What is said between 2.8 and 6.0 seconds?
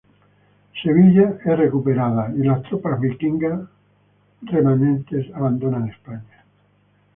vikingas remanentes dejan